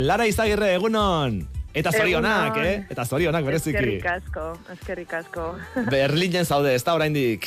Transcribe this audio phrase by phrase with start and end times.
[0.00, 1.42] Lara Izagirre, egunon!
[1.76, 2.66] Eta zorionak, Egunon.
[2.66, 2.86] eh?
[2.90, 3.76] Eta zorionak, bereziki.
[3.76, 5.44] Eskerrik asko, eskerrik asko.
[5.92, 7.46] Berlinen zaude, ez da oraindik.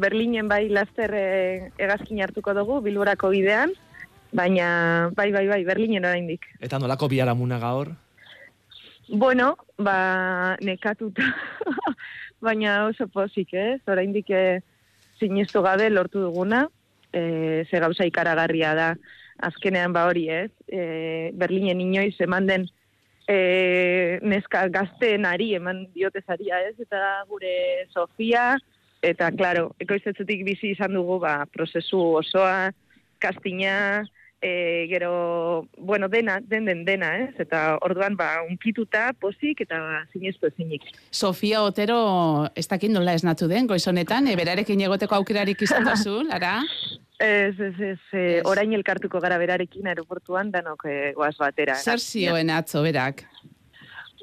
[0.00, 3.74] Berlinen bai laster eh, hegazkin hartuko dugu, bilborako bidean,
[4.32, 6.48] baina bai, bai, bai, Berlinen oraindik.
[6.64, 7.92] Eta nolako biharamuna gaur?
[9.12, 11.28] Bueno, ba, nekatuta,
[12.46, 13.82] baina oso pozik, ez?
[13.92, 14.62] Oraindik eh,
[15.20, 16.64] sinestu gabe lortu duguna,
[17.12, 18.88] eh, ze gauza ikaragarria da,
[19.38, 20.50] azkenean ba hori, ez?
[20.68, 22.68] Eh, Berlinen inoiz eman den
[23.26, 26.74] eh, neska gazteen ari eman diotezaria, ez?
[26.78, 27.54] Eta gure
[27.92, 28.54] Sofia,
[29.04, 32.72] eta, klaro, ekoizetzetik bizi izan dugu, ba, prozesu osoa,
[33.22, 34.04] kastina,
[34.44, 37.32] e, gero, bueno, dena, den den dena, ez?
[37.40, 40.84] Eta orduan, ba, unkituta, pozik, eta ba, sinestu ezinik.
[41.10, 41.98] Sofia Otero,
[42.54, 46.60] ez dakit nola esnatu den, goizonetan, e, berarekin egoteko aukerarik izan duzu, Lara?
[47.18, 48.44] Ez, ez, ez, e, Ez.
[48.50, 51.76] orain elkartuko gara berarekin aeroportuan, danok e, goaz batera.
[51.78, 53.22] Zer zioen atzo berak?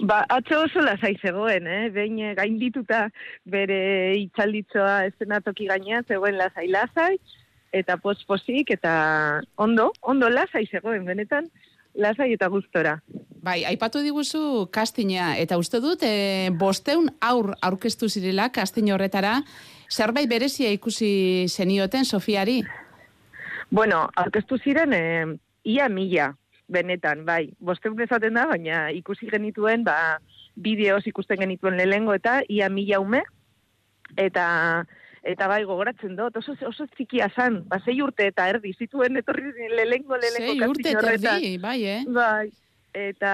[0.02, 1.90] Ba, atzo oso lasai zegoen, eh?
[1.94, 3.04] Behin eh, gaindituta
[3.46, 7.20] bere itxalditzoa estenatoki gainean, zegoen lasai lasai,
[7.72, 11.52] eta posposik, eta ondo, ondo lasai zegoen, benetan,
[11.94, 12.98] lasai eta gustora.
[13.42, 19.40] Bai, aipatu diguzu kastina, eta uste dut, e, bosteun aur aurkeztu zirela kastin horretara,
[19.90, 22.62] zerbait berezia ikusi zenioten Sofiari?
[23.72, 25.26] Bueno, aurkeztu ziren, eh,
[25.64, 26.34] ia mila,
[26.72, 27.54] benetan, bai.
[27.60, 30.20] Bosteun esaten da, baina ikusi genituen, ba,
[30.56, 33.24] bideoz ikusten genituen lehengo eta ia mila ume,
[34.20, 34.48] eta
[35.22, 39.52] eta bai gogoratzen dut, oso, oso txikia zan, ba, sei urte eta erdi, zituen etorri
[39.70, 42.00] lehengo lehengo Sei urte eta erdi, bai, eh?
[42.10, 42.50] Bai,
[42.98, 43.34] eta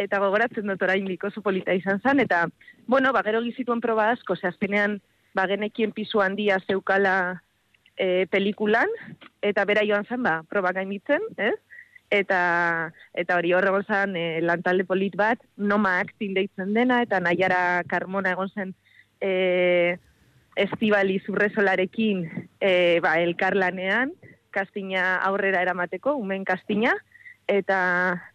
[0.00, 2.44] eta gogoratzen dut oraindik oso polita izan zen, eta,
[2.86, 5.00] bueno, ba, gero gizituen proba asko, ze azkenean,
[5.34, 7.40] ba, genekien pisu handia zeukala
[8.00, 8.88] e, pelikulan,
[9.44, 11.56] eta bera joan zen, ba, proba gainitzen, ez?
[12.10, 12.40] Eta,
[13.14, 18.32] eta hori horre zen e, lantalde polit bat, noma acting deitzen dena, eta nahiara karmona
[18.32, 18.72] egon zen
[19.20, 19.98] e,
[20.56, 22.24] estibali zurrezolarekin
[22.58, 22.72] e,
[23.04, 24.16] ba, elkarlanean,
[24.50, 26.96] kastina aurrera eramateko, umen kastina,
[27.46, 27.78] eta,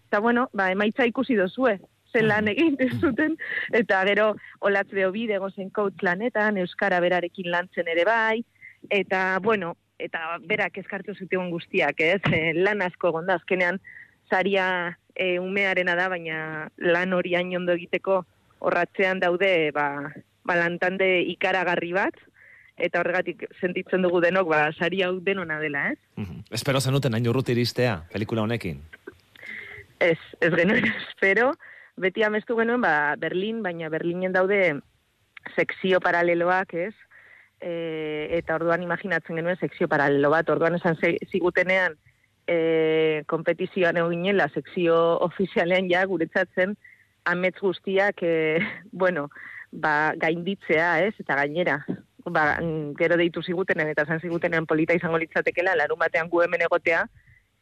[0.08, 1.80] eta bueno, ba, emaitza ikusi dozue,
[2.14, 3.36] zen lan egin ez zuten,
[3.74, 8.46] eta gero olatz beobide egon zen coach lanetan, Euskara berarekin lantzen ere bai,
[8.90, 12.22] eta, bueno, eta berak eskartu zuten guztiak, ez?
[12.32, 13.80] E, lan asko egon da, azkenean
[14.30, 18.24] zaria e, umearena da, baina lan hori hain ondo egiteko
[18.60, 20.12] horratzean daude, ba,
[20.46, 22.18] ba lantande ikaragarri bat,
[22.76, 26.00] eta horregatik sentitzen dugu denok, ba, sari hau denona dela, ez?
[26.18, 26.44] Mhm.
[26.52, 28.82] Espero zenuten hain urruti iristea, pelikula honekin.
[30.00, 31.54] Ez, ez genuen espero,
[31.96, 34.80] beti amestu genuen, ba, Berlin, baina Berlinen daude
[35.56, 36.94] sekzio paraleloak, ez?
[37.62, 40.98] E, eta orduan imaginatzen genuen sekzio paralelo bat, orduan esan
[41.32, 41.96] zigutenean
[42.48, 44.96] e, kompetizioan eginela sekzio
[45.26, 46.76] ofizialean ja guretzatzen
[47.26, 48.60] amets guztiak, e,
[48.92, 49.30] bueno,
[49.72, 51.14] ba, gainditzea, ez?
[51.20, 51.80] Eta gainera,
[52.26, 52.46] ba,
[53.00, 57.06] gero deitu zigutenen eta esan zigutenean polita izango litzatekela, larun batean gu hemen egotea,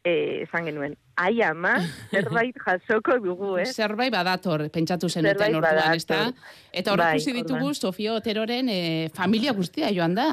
[0.04, 1.78] esan genuen, ai ama,
[2.12, 3.66] zerbait jasoko dugu, eh?
[3.72, 6.26] Zerbait badator, pentsatu zenuten orduan, ez da?
[6.72, 7.78] Eta hor Bai, ikusi ditugu orduan.
[7.78, 10.28] Sofia Oteroren e, familia guztia joan da.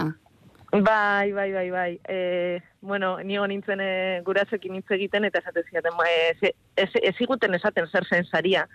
[0.72, 2.00] Bai, bai, bai, bai.
[2.08, 3.92] E, bueno, nigo nintzen e,
[4.28, 8.68] gurasoekin hitz egiten eta esaten zidaten, ba, ez, ez, ez ziguten esaten zer zen saria.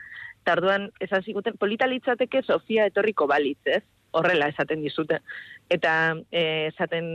[0.44, 3.82] Eta orduan, esan ziguten, polita litzateke Sofia etorriko balitz, ez?
[4.12, 5.18] Horrela esaten dizute.
[5.70, 5.92] Eta
[6.30, 7.08] e, esaten,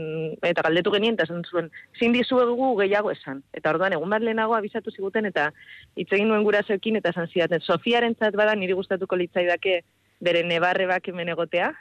[0.44, 3.42] eta galdetu genien, eta esan zuen, zin dizuegu gehiago esan.
[3.56, 5.48] Eta orduan, egun bat lehenago abisatu ziguten, eta
[5.96, 9.80] hitz egin nuen gurasoekin, eta esan zidaten, Sofiaren zat bada niri gustatuko litzaidake
[10.20, 11.72] bere nebarrebak hemen egotea.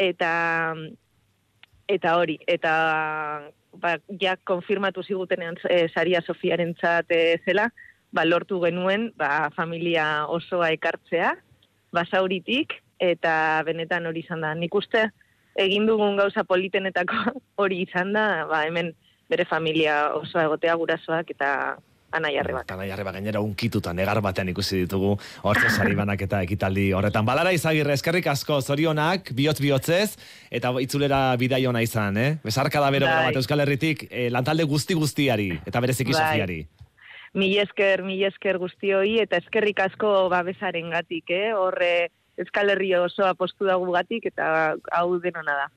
[0.00, 0.32] Eta,
[1.92, 2.72] eta hori, eta
[3.78, 7.68] ba, ja konfirmatu zigutenean e, saria Sofiarentzat e, zela,
[8.12, 11.34] ba, lortu genuen ba, familia osoa ekartzea,
[11.92, 13.34] basauritik, eta
[13.66, 14.54] benetan hori izan da.
[14.54, 15.08] Nik uste
[15.58, 18.92] egin dugun gauza politenetako hori izan da, ba, hemen
[19.32, 21.48] bere familia osoa egotea gurasoak eta
[22.12, 22.66] anai arrebak.
[22.66, 25.14] Eta nahi arreba gainera unkituta negar batean ikusi ditugu
[25.48, 27.24] hortze sari banak eta ekitaldi horretan.
[27.24, 30.18] Balara izagirre, eskerrik asko zorionak, bihotz bihotzez,
[30.52, 32.30] eta itzulera bidai ona izan, eh?
[32.44, 33.30] Besarka da bero Bai.
[33.30, 36.20] bat Euskal Herritik, eh, lantalde guzti guztiari, eta bereziki Bai.
[36.20, 36.60] Sofiari.
[37.32, 41.54] Mil esker, mil esker guztioi, eta eskerrik asko babesaren gatik, eh?
[41.56, 45.68] Horre, Euskal Herri osoa postu dagu gatik, eta hau denona da.